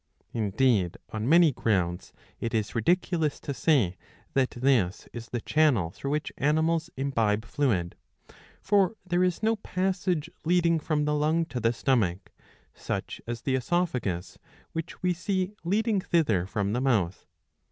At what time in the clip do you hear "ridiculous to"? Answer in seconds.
2.73-3.53